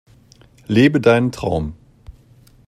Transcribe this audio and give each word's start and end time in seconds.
Lebe 0.65 0.99
deinen 0.99 1.31
Traum! 1.31 1.75